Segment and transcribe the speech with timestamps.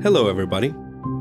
[0.00, 0.74] Hello, everybody.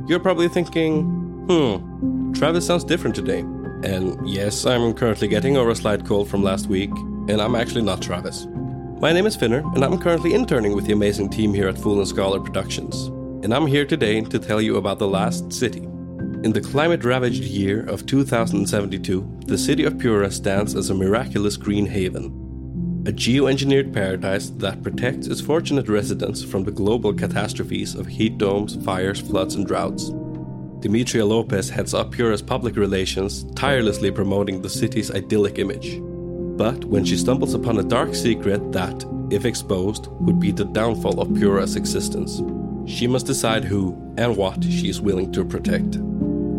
[0.07, 1.03] You're probably thinking,
[1.47, 3.41] hmm, Travis sounds different today.
[3.83, 6.89] And yes, I'm currently getting over a slight cold from last week,
[7.27, 8.47] and I'm actually not Travis.
[8.99, 11.99] My name is Finner, and I'm currently interning with the amazing team here at Fool
[11.99, 13.07] and Scholar Productions.
[13.43, 15.81] And I'm here today to tell you about The Last City.
[16.43, 21.55] In the climate ravaged year of 2072, the city of Pura stands as a miraculous
[21.55, 22.40] green haven,
[23.07, 28.75] a geoengineered paradise that protects its fortunate residents from the global catastrophes of heat domes,
[28.85, 30.11] fires, floods, and droughts.
[30.81, 35.99] Demetria Lopez heads up Pura's public relations, tirelessly promoting the city's idyllic image.
[36.57, 41.19] But when she stumbles upon a dark secret that, if exposed, would be the downfall
[41.19, 42.43] of Pura's existence,
[42.85, 45.95] she must decide who and what she is willing to protect.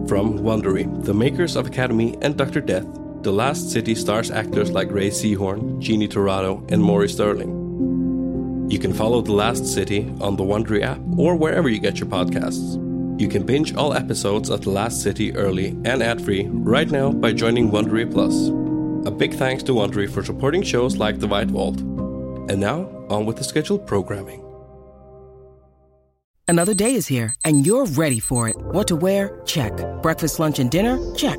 [0.09, 2.61] From Wondery, the makers of Academy and Dr.
[2.61, 2.86] Death,
[3.23, 8.67] the Last City stars actors like Rhea Seehorn, Jeannie Torrado, and Maury Sterling.
[8.69, 12.09] You can follow The Last City on the Wondery app or wherever you get your
[12.09, 12.81] podcasts.
[13.21, 17.33] You can binge all episodes of The Last City early and ad-free right now by
[17.33, 18.48] joining Wondery Plus.
[19.06, 21.81] A big thanks to Wondery for supporting shows like The White Vault.
[21.81, 24.42] And now, on with the scheduled programming.
[26.48, 28.57] Another day is here, and you're ready for it.
[28.57, 29.41] What to wear?
[29.47, 29.73] Check.
[30.03, 30.98] Breakfast, lunch, and dinner?
[31.14, 31.39] Check.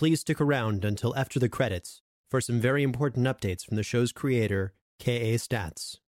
[0.00, 4.12] Please stick around until after the credits for some very important updates from the show's
[4.12, 5.36] creator, K.A.
[5.36, 5.98] Statz.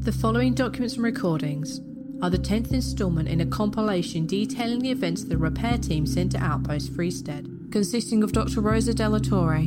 [0.00, 1.80] The following documents and recordings
[2.20, 6.38] are the 10th instalment in a compilation detailing the events the repair team sent to
[6.38, 8.60] Outpost Freestead, consisting of Dr.
[8.60, 9.62] Rosa De La Torre,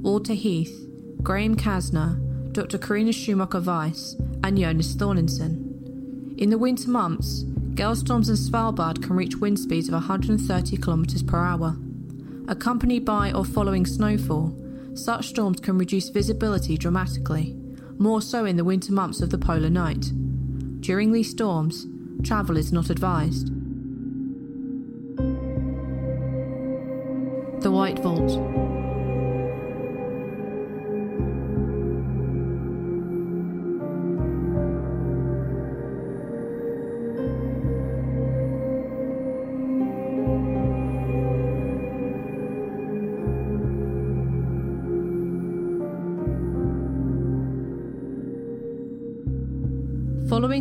[0.00, 0.86] Walter Heath,
[1.24, 2.78] Graham Casner, Dr.
[2.78, 4.14] Karina Schumacher Weiss,
[4.44, 6.38] and Jonas Thorirsson.
[6.38, 11.26] In the winter months, gale storms in Svalbard can reach wind speeds of 130 km
[11.26, 11.76] per hour.
[12.48, 14.54] Accompanied by or following snowfall,
[14.94, 17.56] such storms can reduce visibility dramatically,
[17.98, 20.12] more so in the winter months of the polar night.
[20.80, 21.86] During these storms,
[22.22, 23.46] travel is not advised.
[27.62, 28.91] The White Vault.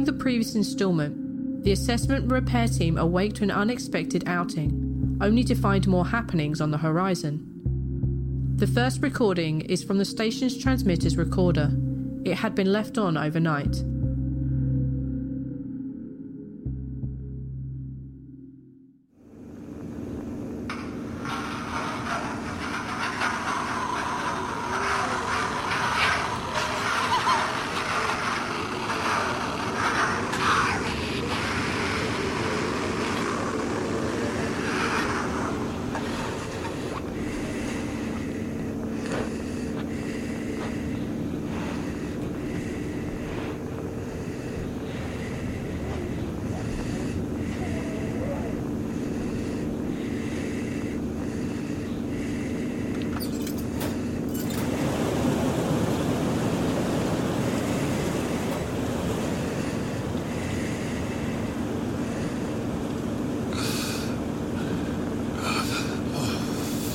[0.01, 5.53] Following the previous instalment, the assessment repair team awake to an unexpected outing, only to
[5.53, 8.55] find more happenings on the horizon.
[8.55, 11.69] The first recording is from the station's transmitter's recorder.
[12.25, 13.83] It had been left on overnight.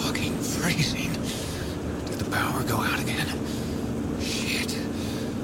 [0.03, 1.13] Fucking freezing.
[2.07, 3.27] Did the power go out again?
[4.21, 4.77] Shit.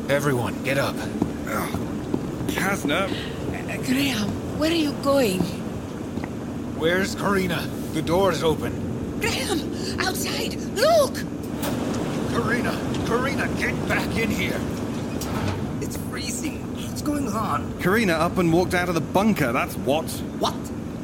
[0.09, 0.95] Everyone, get up.
[0.97, 1.79] Oh.
[2.47, 4.29] Casner, uh, Graham,
[4.59, 5.41] where are you going?
[6.79, 7.67] Where's Karina?
[7.95, 9.19] The door's open.
[9.21, 10.55] Graham, outside!
[10.77, 11.15] Look!
[12.31, 12.79] Karina!
[13.07, 14.61] Karina, get back in here!
[15.81, 16.61] It's freezing.
[16.89, 17.81] What's going on?
[17.81, 20.09] Karina up and walked out of the bunker, that's what.
[20.39, 20.55] What?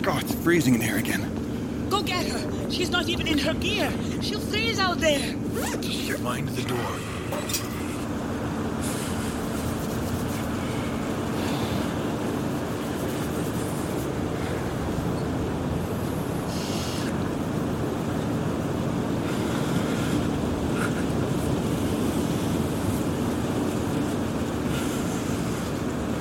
[0.02, 1.88] God, it's freezing in here again.
[1.90, 2.70] Go get her.
[2.70, 3.90] She's not even in her gear.
[4.22, 5.34] She'll freeze out there.
[6.20, 6.78] Mind the door.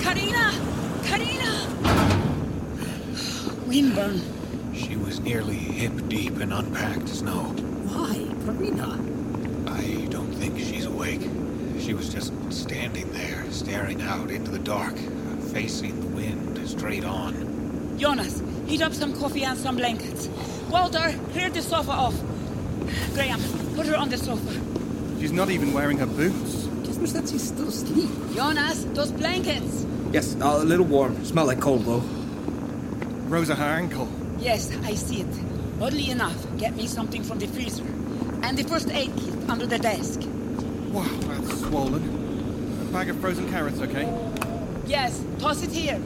[0.01, 0.53] Karina!
[1.03, 1.67] Karina!
[3.67, 4.21] Windburn.
[4.73, 7.43] She was nearly hip deep in unpacked snow.
[7.89, 8.15] Why,
[8.45, 8.97] Karina?
[9.67, 11.21] I don't think she's awake.
[11.79, 14.97] She was just standing there, staring out into the dark,
[15.51, 17.95] facing the wind straight on.
[17.97, 20.27] Jonas, heat up some coffee and some blankets.
[20.69, 22.15] Walter, clear the sofa off.
[23.13, 23.41] Graham,
[23.75, 24.53] put her on the sofa.
[25.19, 26.67] She's not even wearing her boots.
[26.85, 28.09] Jasper said she's still asleep.
[28.35, 29.85] Jonas, those blankets.
[30.11, 31.23] Yes, a little warm.
[31.25, 32.03] Smell like cold, though.
[33.27, 34.07] Rosa, her ankle.
[34.39, 35.81] Yes, I see it.
[35.81, 37.85] Oddly enough, get me something from the freezer.
[38.43, 40.21] And the first aid kit under the desk.
[40.91, 42.16] Wow, that's swollen.
[42.97, 44.11] A bag of frozen carrots, okay?
[44.87, 45.99] Yes, toss it here.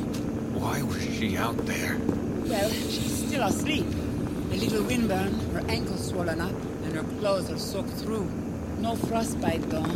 [0.60, 1.98] Why was she out there?
[2.44, 3.86] Well, she's still asleep.
[4.52, 6.52] A little windburn, her ankle swollen up,
[6.84, 8.30] and her clothes are soaked through.
[8.80, 9.88] No frostbite, though.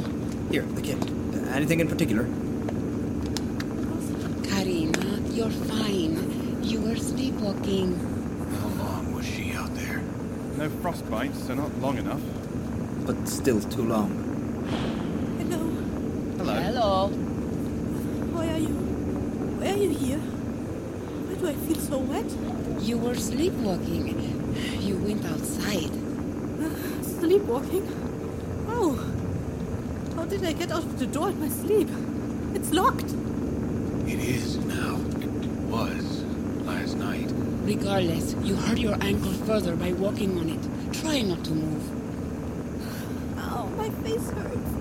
[0.50, 0.98] Here, the kit.
[1.04, 2.24] Uh, anything in particular?
[4.48, 6.64] Karina, you're fine.
[6.64, 7.94] You were sleepwalking.
[8.62, 10.02] How long was she out there?
[10.56, 12.22] No frostbite, so not long enough.
[13.06, 15.05] But still too long.
[16.86, 17.08] Hello.
[17.08, 17.08] Hello.
[17.08, 18.36] Hello.
[18.36, 18.76] Why are you?
[19.58, 20.20] Why are you here?
[20.20, 22.30] Why do I feel so wet?
[22.80, 24.06] You were sleepwalking.
[24.82, 25.90] You went outside.
[26.62, 27.88] Uh, sleepwalking?
[28.70, 28.94] Oh.
[30.16, 31.90] How did I get out of the door in my sleep?
[32.54, 33.16] It's locked.
[34.06, 34.98] It is now.
[35.22, 35.34] It
[35.74, 36.24] was
[36.66, 37.32] last night.
[37.64, 40.94] Regardless, you hurt your ankle further by walking on it.
[40.94, 41.84] Try not to move.
[43.40, 44.76] Ow, my face hurts.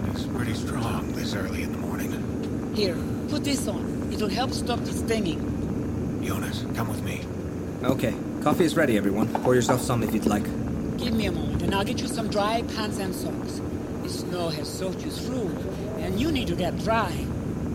[0.00, 0.12] The Ow.
[0.12, 2.72] wind is pretty strong this early in the morning.
[2.74, 2.96] Here,
[3.28, 4.10] put this on.
[4.12, 6.20] It'll help stop the stinging.
[6.24, 7.24] Jonas, come with me.
[7.82, 9.28] Okay, coffee is ready, everyone.
[9.42, 10.44] Pour yourself some if you'd like.
[10.96, 13.60] Give me a moment, and I'll get you some dry pants and socks.
[14.02, 15.48] The snow has soaked you through,
[15.98, 17.12] and you need to get dry.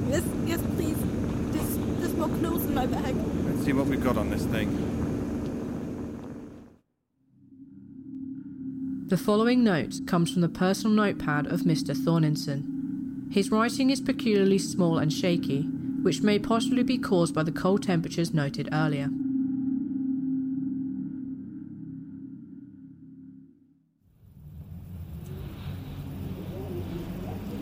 [0.10, 0.98] Yes, yes, please.
[1.52, 3.16] There's, there's more clothes in my bag.
[3.46, 4.70] Let's see what we've got on this thing.
[9.08, 11.96] The following note comes from the personal notepad of Mr.
[11.96, 13.32] Thorirsson.
[13.32, 15.62] His writing is peculiarly small and shaky,
[16.02, 19.12] which may possibly be caused by the cold temperatures noted earlier.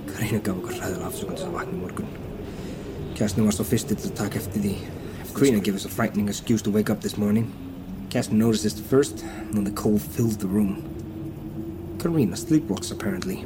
[0.08, 2.18] Karina gaf okkur hræðilega afsökun til að vakna morgun.
[3.20, 4.76] Kjæstin var svo fyrsti til að taka eftir því.
[5.36, 7.52] Karina gave us a frightening excuse to wake up this morning.
[8.10, 11.03] Kerstin noticed this first, and then the cold filled the room.
[12.04, 13.46] Karina sleepwalks, apparently.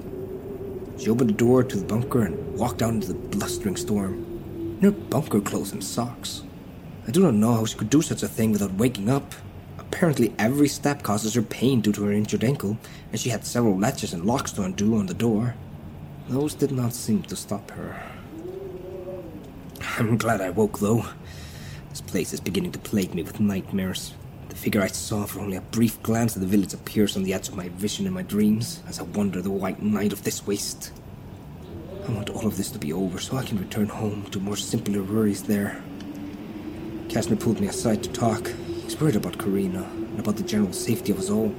[0.98, 4.16] She opened the door to the bunker and walked out into the blustering storm.
[4.82, 6.42] In her bunker clothes and socks.
[7.08, 9.36] I do not know how she could do such a thing without waking up.
[9.78, 12.80] Apparently, every step causes her pain due to her injured ankle,
[13.12, 15.54] and she had several latches and locks to undo on the door.
[16.28, 18.02] Those did not seem to stop her.
[20.00, 21.06] I'm glad I woke, though.
[21.92, 24.16] This place is beginning to plague me with nightmares.
[24.58, 27.48] Figure I saw for only a brief glance at the village appears on the edge
[27.48, 30.92] of my vision in my dreams as I wander the white night of this waste.
[32.08, 34.58] I want all of this to be over so I can return home to more
[34.58, 35.82] simpler worries there.
[37.08, 38.48] Casner pulled me aside to talk.
[38.84, 41.50] He's worried about Karina and about the general safety of us all.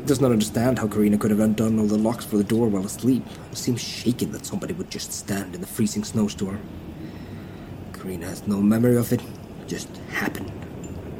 [0.00, 2.66] He does not understand how Karina could have undone all the locks for the door
[2.66, 3.24] while asleep.
[3.52, 6.60] It seems shaken that somebody would just stand in the freezing snowstorm.
[7.92, 9.22] Karina has no memory of it.
[9.22, 10.55] It just happened.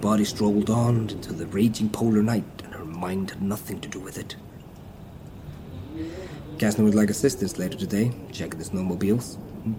[0.06, 3.98] Body strolled on into the raging polar night, and her mind had nothing to do
[3.98, 4.36] with it.
[6.58, 9.36] Casner would like assistance later today, checking the snowmobiles,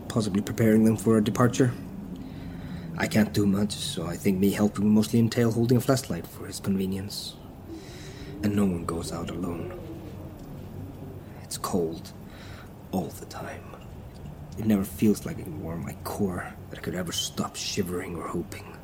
[0.09, 1.71] possibly preparing them for a departure.
[2.97, 6.45] I can't do much, so I think me helping mostly entail holding a flashlight for
[6.45, 7.37] his convenience.
[8.43, 9.79] And no one goes out alone.
[11.43, 12.11] It's cold
[12.91, 13.63] all the time.
[14.59, 18.27] It never feels like it warm my core that I could ever stop shivering or
[18.27, 18.76] hoping.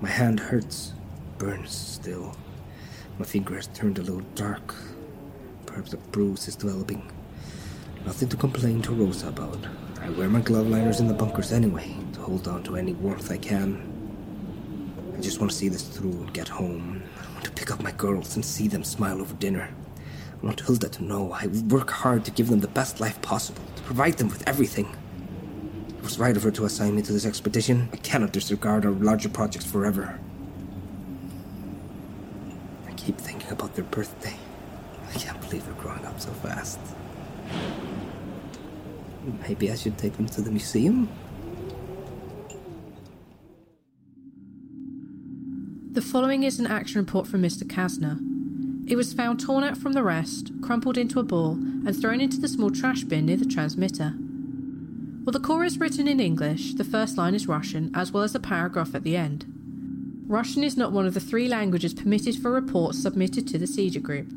[0.00, 0.92] My hand hurts,
[1.38, 2.36] burns still.
[3.18, 4.76] My finger has turned a little dark.
[5.66, 7.10] Perhaps a bruise is developing.
[8.06, 9.58] Nothing to complain to Rosa about.
[10.00, 13.32] I wear my glove liners in the bunkers anyway, to hold on to any warmth
[13.32, 13.82] I can.
[15.16, 17.02] I just want to see this through and get home.
[17.20, 19.68] I want to pick up my girls and see them smile over dinner.
[20.40, 23.64] I want Hilda to know I work hard to give them the best life possible,
[23.74, 24.94] to provide them with everything.
[26.08, 27.90] Was right of her to assign me to this expedition.
[27.92, 30.18] I cannot disregard our larger projects forever.
[32.86, 34.34] I keep thinking about their birthday.
[35.10, 36.80] I can't believe they're growing up so fast.
[39.46, 41.10] Maybe I should take them to the museum?
[45.92, 47.64] The following is an action report from Mr.
[47.64, 48.18] Casner.
[48.90, 52.40] It was found torn out from the rest, crumpled into a ball, and thrown into
[52.40, 54.14] the small trash bin near the transmitter.
[55.28, 58.32] While the core is written in English, the first line is Russian, as well as
[58.32, 59.44] the paragraph at the end.
[60.26, 64.02] Russian is not one of the three languages permitted for reports submitted to the Syzygy
[64.02, 64.32] Group.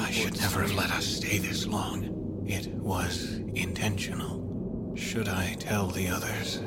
[0.00, 2.44] I should never have let us stay this long.
[2.48, 4.96] It was intentional.
[4.96, 6.60] Should I tell the others?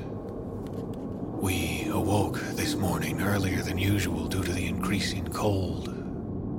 [1.42, 5.86] We awoke this morning earlier than usual due to the increasing cold.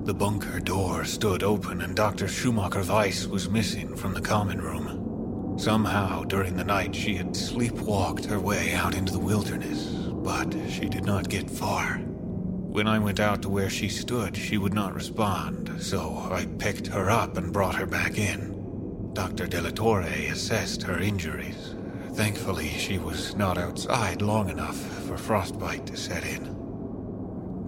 [0.06, 2.26] The bunker door stood open and Dr.
[2.26, 5.58] Schumacher Weiss was missing from the common room.
[5.58, 10.88] Somehow, during the night, she had sleepwalked her way out into the wilderness, but she
[10.88, 11.98] did not get far.
[11.98, 16.86] When I went out to where she stood, she would not respond, so I picked
[16.86, 19.12] her up and brought her back in.
[19.12, 19.46] Dr.
[19.46, 21.69] De La Torre assessed her injuries.
[22.14, 24.76] Thankfully, she was not outside long enough
[25.06, 26.56] for frostbite to set in.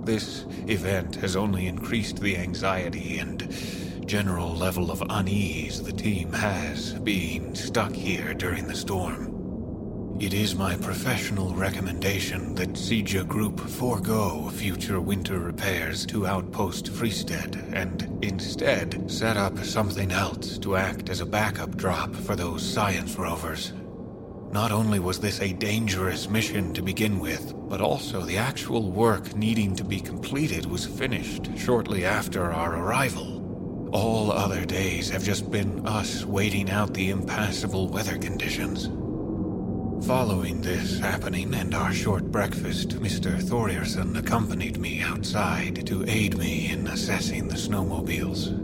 [0.04, 3.48] This event has only increased the anxiety and
[4.06, 10.16] general level of unease the team has being stuck here during the storm.
[10.20, 17.72] It is my professional recommendation that Syzygy Group forego future winter repairs to Outpost Freestead
[17.72, 23.16] and instead set up something else to act as a backup drop for those science
[23.16, 23.72] rovers.
[24.52, 29.34] Not only was this a dangerous mission to begin with, but also the actual work
[29.34, 33.88] needing to be completed was finished shortly after our arrival.
[33.94, 38.90] All other days have just been us waiting out the impassable weather conditions.
[40.06, 43.40] Following this happening and our short breakfast, Mr.
[43.40, 48.61] Thorirsson accompanied me outside to aid me in assessing the snowmobiles.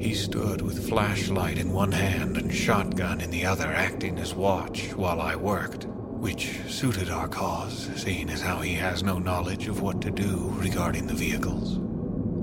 [0.00, 4.92] He stood with flashlight in one hand and shotgun in the other, acting as watch
[4.94, 9.80] while I worked, which suited our cause, seeing as how he has no knowledge of
[9.80, 11.78] what to do regarding the vehicles.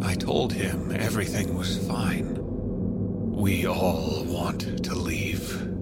[0.04, 2.38] I told him everything was fine.
[3.32, 5.74] We all want to leave.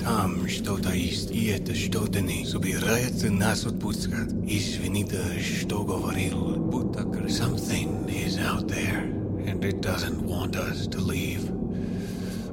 [0.00, 4.32] Там что-то есть, и это что-то не собирается нас отпускать.
[4.46, 11.51] Извините, что говорил, будто something is out there, and it doesn't want us to leave.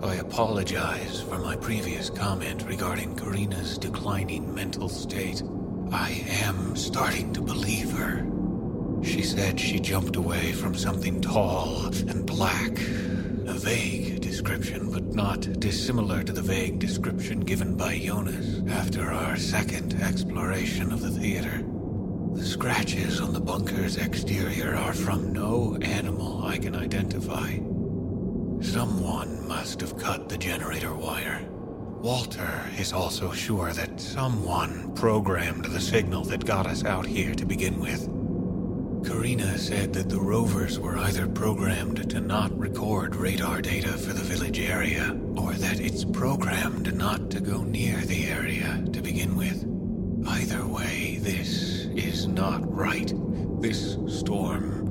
[0.03, 5.43] I apologize for my previous comment regarding Karina's declining mental state.
[5.91, 8.25] I am starting to believe her.
[9.03, 12.79] She said she jumped away from something tall and black.
[13.49, 19.37] A vague description, but not dissimilar to the vague description given by Jonas after our
[19.37, 21.65] second exploration of the theater.
[22.39, 27.59] The scratches on the bunker's exterior are from no animal I can identify.
[28.65, 31.45] Someone must have cut the generator wire.
[32.01, 37.45] Walter is also sure that someone programmed the signal that got us out here to
[37.45, 38.05] begin with.
[39.05, 44.23] Karina said that the rovers were either programmed to not record radar data for the
[44.23, 49.78] village area, or that it's programmed not to go near the area to begin with.
[50.41, 53.13] Either way, this is not right.
[53.61, 54.87] This storm.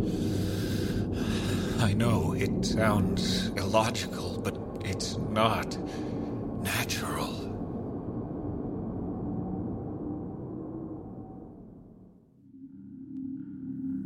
[1.79, 5.77] I know it sounds illogical, but it's not
[6.63, 7.31] natural.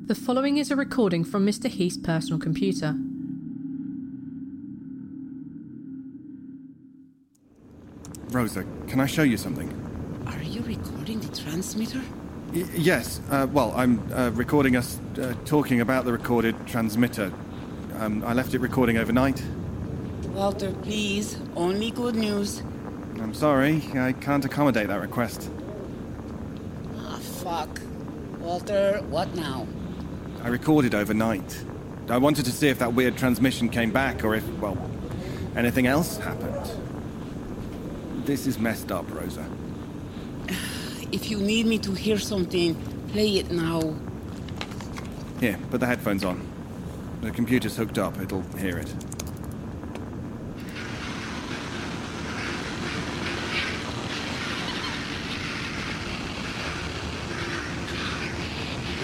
[0.06, 1.70] The following is a recording from Mr.
[1.70, 2.96] Heath's personal computer.
[8.30, 9.70] Rosa, can I show you something?
[10.28, 11.01] Are you recording the
[11.40, 12.02] transmitter?
[12.54, 13.22] Y- yes.
[13.30, 17.32] Uh, well, I'm uh, recording us uh, talking about the recorded transmitter.
[18.00, 19.42] Um, I left it recording overnight.
[20.34, 21.38] Walter, please.
[21.56, 22.62] Only good news.
[23.20, 25.50] I'm sorry, I can't accommodate that request.
[26.98, 27.70] Ah, fuck.
[28.40, 29.68] Walter, what now?
[30.42, 31.64] I recorded overnight.
[32.10, 34.78] I wanted to see if that weird transmission came back or if, well,
[35.56, 36.72] anything else happened.
[38.26, 39.46] This is messed up, Rosa.
[41.12, 42.74] If you need me to hear something,
[43.10, 43.96] play it now.
[45.42, 46.48] Here, put the headphones on.
[47.22, 48.88] The computer's hooked up, it'll hear it.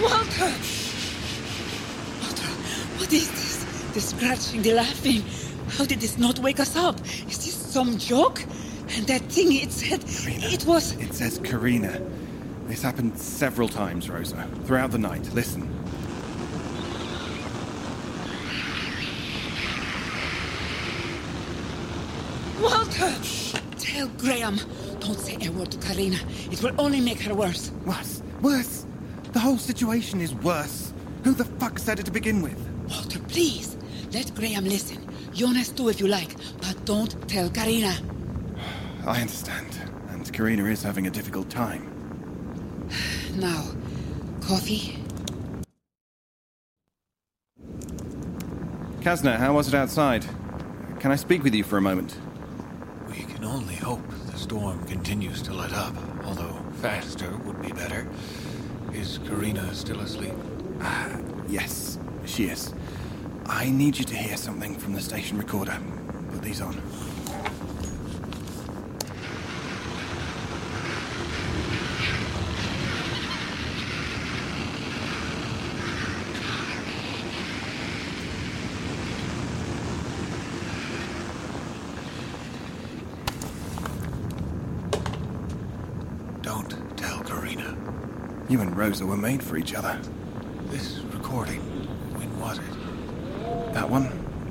[0.00, 0.52] Walter!
[2.22, 2.52] Walter,
[2.96, 3.64] what is this?
[3.92, 5.22] The scratching, the laughing.
[5.76, 6.98] How did this not wake us up?
[7.28, 8.44] Is this some joke?
[8.98, 10.96] And that thing it said, it was.
[10.96, 12.02] It says Karina.
[12.66, 15.22] This happened several times, Rosa, throughout the night.
[15.34, 15.62] Listen.
[22.60, 23.14] Walter!
[23.78, 24.58] Tell Graham.
[24.98, 26.18] Don't say a word to Karina.
[26.50, 27.70] It will only make her worse.
[27.86, 28.84] Worse, worse.
[29.32, 30.92] The whole situation is worse.
[31.22, 32.58] Who the fuck said it to begin with?
[32.88, 33.76] Walter, please.
[34.12, 34.98] Let Graham listen.
[35.32, 37.96] Jonas too if you like, but don't tell Karina.
[39.08, 39.80] I understand.
[40.10, 41.94] And Karina is having a difficult time.
[43.34, 43.64] Now,
[44.40, 44.98] coffee?
[49.00, 50.26] Casner, how was it outside?
[50.98, 52.18] Can I speak with you for a moment?
[53.08, 58.08] We can only hope the storm continues to let up, although faster would be better.
[58.92, 60.34] Is Karina still asleep?
[60.80, 61.16] Ah,
[61.48, 62.74] yes, she is.
[63.46, 65.78] I need you to hear something from the station recorder.
[66.32, 66.76] Put these on.
[86.42, 87.76] Don't tell Karina.
[88.48, 90.00] You and Rosa were made for each other.
[90.70, 91.60] This recording,
[92.18, 93.74] when was it?
[93.74, 94.06] That one?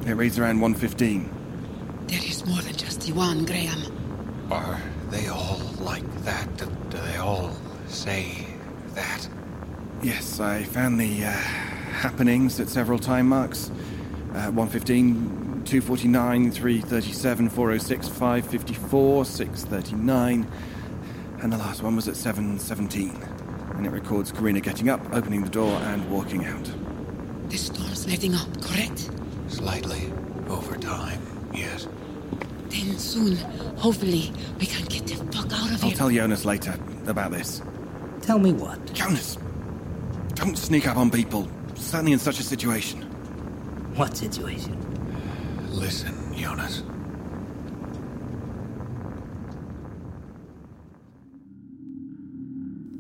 [0.06, 2.06] It reads around 115.
[2.06, 3.82] There is more than just the one, Graham.
[4.52, 6.58] Are they all like that?
[6.58, 8.46] Do, do they all say
[8.94, 9.28] that?
[10.04, 13.72] Yes, I found the uh, happenings at several time marks.
[14.36, 20.48] Uh, 115, 249, 337, 406, 554, 639,
[21.42, 23.37] and the last one was at 717.
[23.78, 26.72] And it records Karina getting up, opening the door, and walking out.
[27.50, 29.10] The storm's letting up, correct?
[29.48, 30.12] Slightly.
[30.50, 31.22] Over time,
[31.54, 31.88] yes.
[32.70, 33.36] Then soon,
[33.78, 35.98] hopefully, we can get the fuck out of I'll here.
[35.98, 37.62] tell Jonas later about this.
[38.22, 38.94] Tell me what?
[38.94, 39.38] Jonas!
[40.36, 43.02] Don't sneak up on people, certainly in such a situation.
[43.96, 44.76] What situation?
[45.70, 46.84] Listen, Jonas.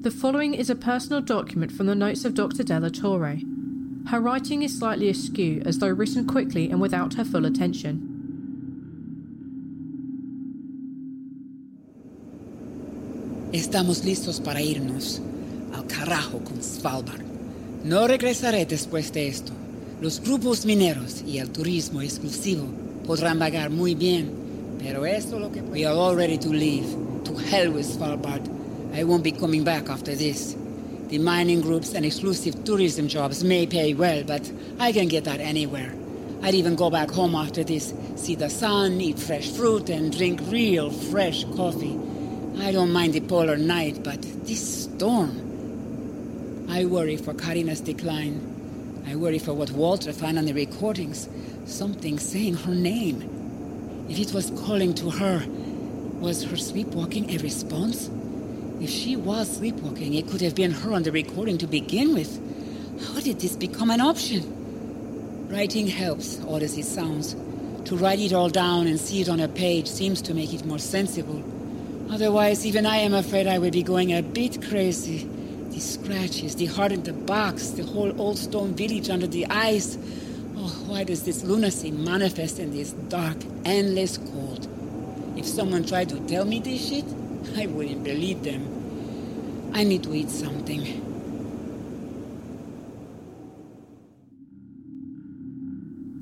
[0.07, 2.63] The following is a personal document from the notes of Dr.
[2.63, 3.41] De La Torre.
[4.07, 8.00] Her writing is slightly askew, as though written quickly and without her full attention.
[13.51, 15.20] Estamos listos para irnos.
[15.74, 17.25] Al carajo con Svalbard.
[17.83, 19.51] No regresaré después de esto.
[20.00, 22.65] Los grupos mineros y el turismo exclusivo
[23.05, 24.31] podrán pagar muy bien,
[24.79, 25.61] pero esto lo que...
[25.63, 26.87] We are all ready to leave.
[27.25, 28.56] To hell with Svalbard.
[28.98, 30.55] I won't be coming back after this.
[31.10, 35.40] The mining groups and exclusive tourism jobs may pay well, but I can get that
[35.40, 35.94] anywhere.
[36.42, 40.42] I'd even go back home after this, see the sun, eat fresh fruit, and drink
[40.48, 41.96] real fresh coffee.
[42.57, 46.66] I don't mind the polar night, but this storm.
[46.68, 49.03] I worry for Karina's decline.
[49.07, 51.29] I worry for what Walter found on the recordings.
[51.66, 54.07] Something saying her name.
[54.10, 55.46] If it was calling to her,
[56.20, 58.10] was her sleepwalking a response?
[58.79, 62.40] If she was sleepwalking, it could have been her on the recording to begin with.
[63.07, 65.48] How did this become an option?
[65.50, 67.35] Writing helps, odd as it sounds.
[67.85, 70.63] To write it all down and see it on a page seems to make it
[70.63, 71.44] more sensible.
[72.11, 75.27] Otherwise, even I am afraid I would be going a bit crazy.
[75.70, 79.98] The scratches, the heart in the box, the whole old stone village under the ice.
[80.55, 84.68] Oh, why does this lunacy manifest in this dark, endless cold?
[85.35, 87.05] If someone tried to tell me this shit,
[87.55, 89.72] I wouldn't believe them.
[89.74, 91.03] I need to eat something.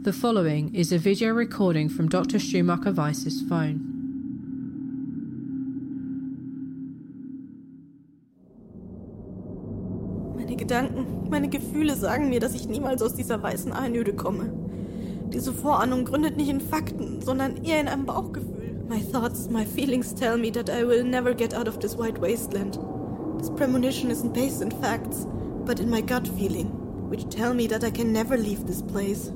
[0.03, 2.37] The following is a video recording from Dr.
[2.37, 3.79] Schumacher Weiss's phone.
[10.35, 14.53] Meine Gedanken, meine Gefühle sagen mir, dass ich niemals aus dieser weißen Einöde komme.
[15.33, 18.54] Diese Vorahnung gründet nicht in Fakten, sondern eher in einem Bauchgefühl.
[18.87, 22.19] My thoughts, my feelings tell me that I will never get out of this white
[22.19, 22.77] wasteland.
[23.39, 25.25] This premonition isn't based in facts,
[25.65, 26.67] but in my gut feeling,
[27.09, 29.31] which tell me that I can never leave this place.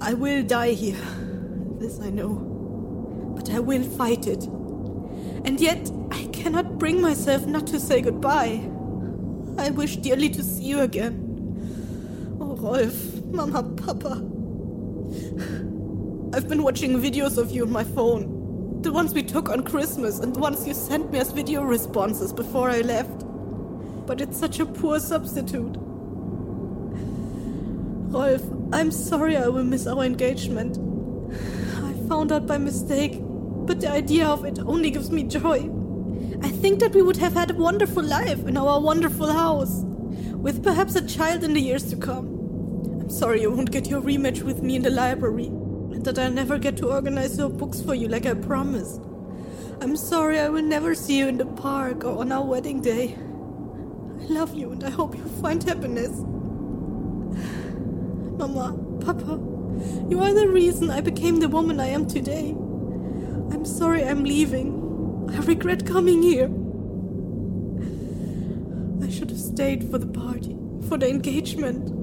[0.00, 1.04] I will die here.
[1.78, 2.30] This I know.
[3.36, 4.44] But I will fight it.
[5.44, 8.70] And yet, I cannot bring myself not to say goodbye.
[9.58, 11.28] I wish dearly to see you again.
[12.40, 14.14] Oh, Rolf, Mama, Papa.
[16.34, 18.41] I've been watching videos of you on my phone.
[18.82, 22.32] The ones we took on Christmas and the ones you sent me as video responses
[22.32, 23.24] before I left.
[24.06, 25.76] But it's such a poor substitute.
[28.10, 28.42] Rolf,
[28.72, 30.78] I'm sorry I will miss our engagement.
[31.76, 35.70] I found out by mistake, but the idea of it only gives me joy.
[36.42, 39.84] I think that we would have had a wonderful life in our wonderful house,
[40.34, 42.26] with perhaps a child in the years to come.
[43.00, 45.52] I'm sorry you won't get your rematch with me in the library,
[46.04, 49.00] that I'll never get to organize your books for you like I promised.
[49.80, 53.14] I'm sorry I will never see you in the park or on our wedding day.
[54.20, 56.10] I love you and I hope you find happiness.
[58.38, 59.40] Mama, Papa,
[60.08, 62.50] you are the reason I became the woman I am today.
[62.50, 65.28] I'm sorry I'm leaving.
[65.32, 66.50] I regret coming here.
[69.02, 70.56] I should have stayed for the party,
[70.88, 72.01] for the engagement.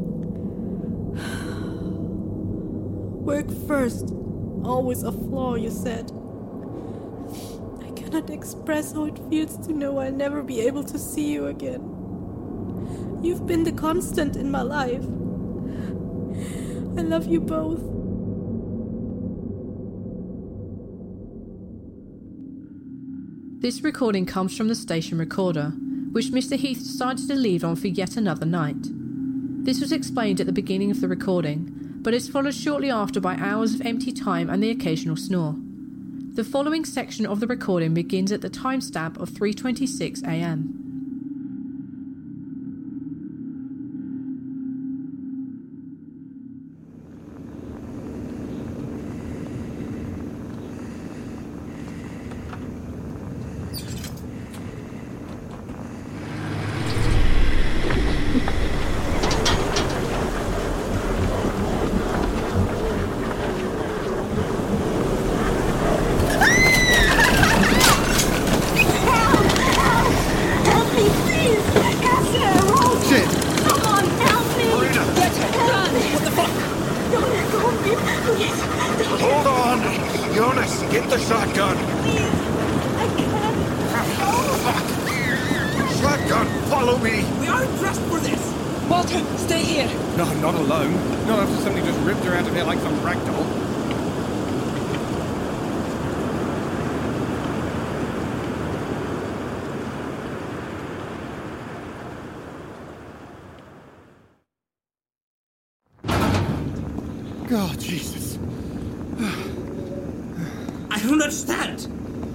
[3.29, 4.09] Work first.
[4.65, 6.11] Always a flaw, you said.
[7.79, 11.45] I cannot express how it feels to know I'll never be able to see you
[11.45, 13.19] again.
[13.21, 15.03] You've been the constant in my life.
[16.97, 17.83] I love you both.
[23.61, 25.69] This recording comes from the station recorder,
[26.13, 26.57] which Mr.
[26.57, 28.87] Heath decided to leave on for yet another night.
[29.65, 33.35] This was explained at the beginning of the recording, but is followed shortly after by
[33.35, 35.55] hours of empty time and the occasional snore.
[36.33, 40.85] The following section of the recording begins at the timestamp of 3:26 a.m.
[70.69, 71.63] Help me, please!
[72.03, 73.03] Cassie, Rose!
[73.09, 73.29] Shit!
[73.65, 74.65] Come on, help me!
[74.69, 75.03] Marina!
[75.15, 75.49] Get her!
[75.69, 75.91] Run!
[76.13, 76.53] What the fuck?
[77.11, 77.93] Don't let go of me,
[78.35, 78.59] please!
[78.99, 79.79] Don't Hold on!
[80.35, 81.77] Jonas, get the shotgun!
[81.77, 83.57] I can't.
[85.99, 87.23] Shotgun, follow me!
[87.39, 88.43] We aren't dressed for this!
[88.89, 89.89] Walter, stay here.
[90.17, 90.93] No, I'm not alone.
[91.27, 93.45] Not after somebody just ripped her out of here like some ragdoll.
[107.49, 108.37] God, Jesus.
[110.91, 111.87] I don't understand!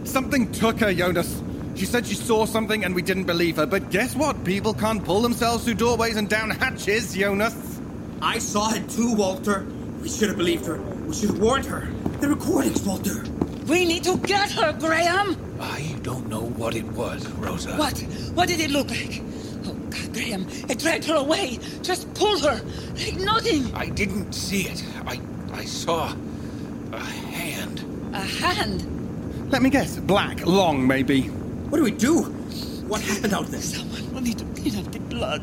[0.05, 1.42] Something took her, Jonas.
[1.74, 3.66] She said she saw something and we didn't believe her.
[3.66, 4.44] But guess what?
[4.44, 7.55] People can't pull themselves through doorways and down hatches, Jonas.
[8.22, 9.66] I saw it too, Walter.
[10.00, 10.81] We should have believed her.
[10.81, 11.87] We should have warned her.
[12.20, 13.27] The recordings, Walter.
[13.66, 15.37] We need to get her, Graham.
[15.61, 17.77] I don't know what it was, Rosa.
[17.77, 17.98] What?
[18.33, 19.20] What did it look like?
[19.66, 21.59] Oh, God, Graham, it dragged her away.
[21.83, 22.59] Just pull her.
[22.96, 23.70] Like nothing.
[23.74, 24.83] I didn't see it.
[25.05, 25.20] I
[25.53, 26.14] I saw
[26.90, 27.85] a hand.
[28.14, 28.94] A hand.
[29.55, 30.01] Let me guess.
[30.01, 31.29] Black, long, maybe.
[31.71, 32.23] What do we do?
[32.88, 33.61] What happened out there?
[33.61, 35.43] Someone will need to clean up the blood.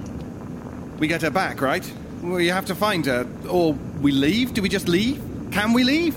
[0.99, 1.89] We get her back, right?
[2.21, 3.25] We have to find her.
[3.47, 3.71] Or
[4.01, 4.53] we leave?
[4.53, 5.23] Do we just leave?
[5.51, 6.13] Can we leave?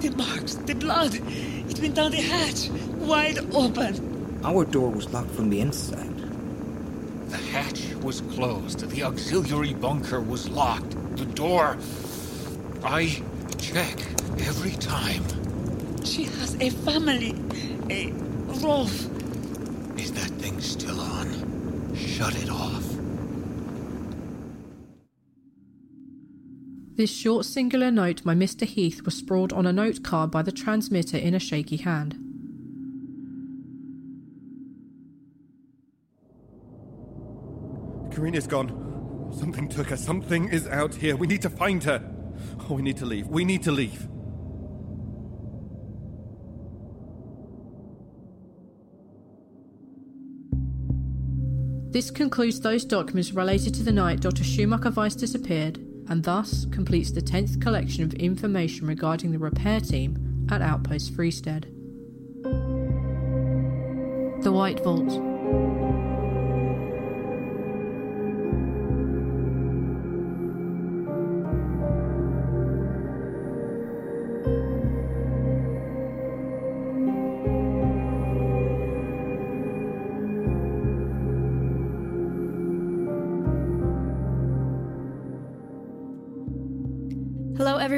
[0.00, 1.16] The marks, the blood.
[1.16, 2.68] It went down the hatch,
[3.00, 4.40] wide open.
[4.44, 6.16] Our door was locked from the inside.
[7.30, 8.88] The hatch was closed.
[8.88, 10.92] The auxiliary bunker was locked.
[11.16, 11.78] The door.
[12.84, 13.20] I
[13.58, 13.98] check
[14.38, 15.24] every time.
[16.04, 17.34] She has a family,
[17.90, 18.12] a
[18.62, 18.92] Rolf.
[19.98, 21.94] Is that thing still on?
[21.96, 22.84] Shut it off.
[26.96, 28.66] This short singular note by Mr.
[28.66, 32.12] Heath was sprawled on a note card by the transmitter in a shaky hand.
[38.12, 39.32] Karina's gone.
[39.36, 39.96] Something took her.
[39.96, 41.16] Something is out here.
[41.16, 42.00] We need to find her.
[42.68, 43.26] Oh, we need to leave.
[43.26, 44.06] We need to leave.
[51.94, 54.42] This concludes those documents related to the night Dr.
[54.42, 55.76] Schumacher Weiss disappeared,
[56.08, 61.66] and thus completes the 10th collection of information regarding the repair team at Outpost Freestead.
[64.42, 65.83] The White Vault.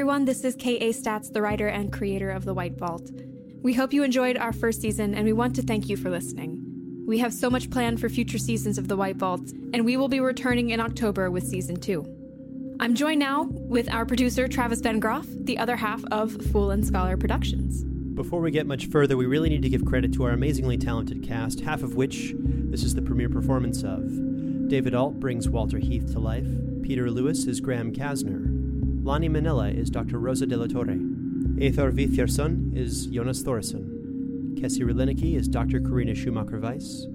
[0.07, 0.23] Everyone.
[0.23, 0.93] This is K.A.
[0.93, 3.11] Statz, the writer and creator of The White Vault.
[3.61, 6.63] We hope you enjoyed our first season, and we want to thank you for listening.
[7.05, 10.07] We have so much planned for future seasons of The White Vault, and we will
[10.07, 12.05] be returning in October with season two.
[12.79, 17.17] I'm joined now with our producer, Travis Vengroff, the other half of Fool and Scholar
[17.17, 17.83] Productions.
[17.83, 21.21] Before we get much further, we really need to give credit to our amazingly talented
[21.21, 24.69] cast, half of which this is the premiere performance of.
[24.69, 26.47] David Ault brings Walter Heath to life.
[26.81, 28.56] Peter Lewis is Graham Casner.
[29.07, 30.19] Lani Minella is Dr.
[30.19, 30.97] Rosa de la Torre.
[31.59, 34.59] Eyþór Viðarsson is Jonas Thorirsson.
[34.59, 35.79] Kessi Riliniki is Dr.
[35.79, 37.05] Karina Schumacher Weiss.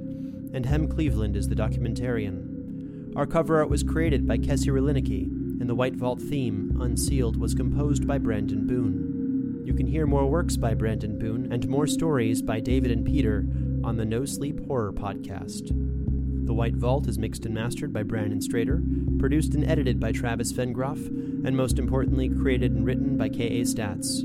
[0.54, 3.14] and Hem Cleveland is the documentarian.
[3.14, 5.24] Our cover art was created by Kessi Riliniki,
[5.60, 9.62] and the White Vault theme, Unsealed, was composed by Brandon Boone.
[9.66, 13.44] You can hear more works by Brandon Boone and more stories by David and Peter
[13.84, 15.68] on the No Sleep Horror podcast.
[16.52, 20.52] The White Vault is mixed and mastered by Brandon Strader, produced and edited by Travis
[20.52, 21.06] Vengroff,
[21.46, 23.62] and most importantly, created and written by K.A.
[23.62, 24.20] Statz.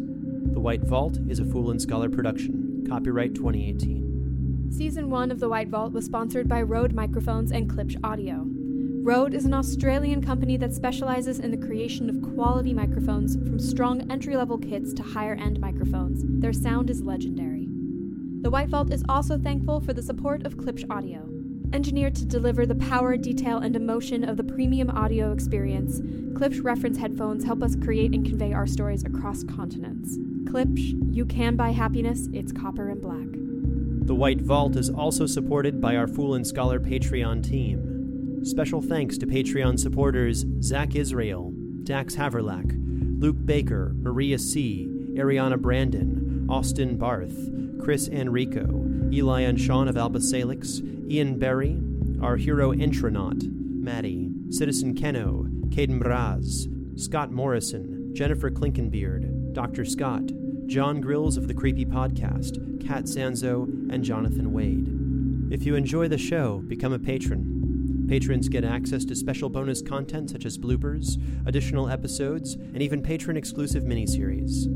[0.54, 2.86] The White Vault is a Fool and Scholar production.
[2.86, 4.72] Copyright 2018.
[4.72, 8.44] Season 1 of The White Vault was sponsored by Rode Microphones and Klipsch Audio.
[8.46, 14.12] Rode is an Australian company that specializes in the creation of quality microphones from strong
[14.12, 16.24] entry level kits to higher end microphones.
[16.26, 17.70] Their sound is legendary.
[18.42, 21.37] The White Vault is also thankful for the support of Klipsch Audio.
[21.74, 26.00] Engineered to deliver the power, detail, and emotion of the premium audio experience,
[26.34, 30.18] Klipsch reference headphones help us create and convey our stories across continents.
[30.46, 33.28] Klipsch, you can buy happiness, it's copper and black.
[34.08, 38.46] The White Vault is also supported by our Fool and Scholar Patreon team.
[38.46, 41.52] Special thanks to Patreon supporters Zach Israel,
[41.84, 42.72] Dax Haverlack,
[43.20, 47.50] Luke Baker, Maria C., Ariana Brandon, Austin Barth,
[47.84, 51.80] Chris Enrico, Eli and Sean of Alba Salix, Ian Berry,
[52.22, 56.68] our hero Intronaut, Maddie, Citizen Keno, Caden Braz,
[57.00, 59.86] Scott Morrison, Jennifer Klinkenbeard, Dr.
[59.86, 60.24] Scott,
[60.66, 64.90] Jon Grilz of the Creepy Podcast, Kat Sanzo, and Jonathan Wade.
[65.50, 68.06] If you enjoy the show, become a patron.
[68.10, 73.38] Patrons get access to special bonus content such as bloopers, additional episodes, and even patron
[73.38, 74.68] exclusive miniseries.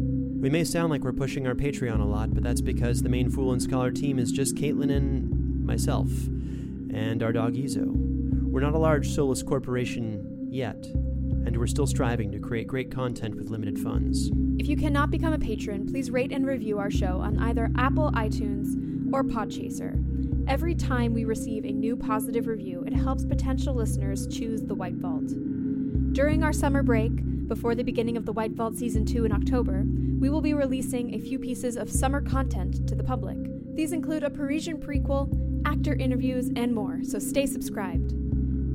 [0.41, 3.29] We may sound like we're pushing our Patreon a lot, but that's because the main
[3.29, 6.10] Fool and Scholar team is just Caitlin and myself,
[6.93, 7.88] and our dog Izo.
[8.52, 13.36] We're not a large soulless corporation yet, and we're still striving to create great content
[13.36, 14.30] with limited funds.
[14.60, 18.12] If you cannot become a patron, please rate and review our show on either Apple
[18.12, 18.76] iTunes
[19.13, 19.97] or Podchaser.
[20.47, 24.95] Every time we receive a new positive review, it helps potential listeners choose the White
[24.95, 25.34] Vault.
[26.13, 29.86] During our summer break, before the beginning of the White Vault Season 2 in October,
[30.19, 33.38] we will be releasing a few pieces of summer content to the public.
[33.76, 35.30] These include a Parisian prequel,
[35.65, 38.13] actor interviews, and more, so stay subscribed.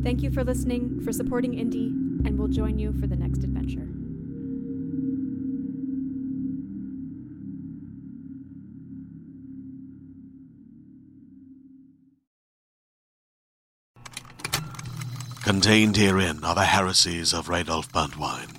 [0.03, 1.89] Thank you for listening, for supporting Indie,
[2.27, 3.89] and we'll join you for the next adventure.
[15.43, 18.51] Contained herein are the heresies of Radolf Burntwine,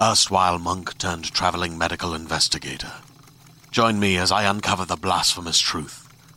[0.00, 2.92] erstwhile monk turned traveling medical investigator.
[3.70, 6.01] Join me as I uncover the blasphemous truth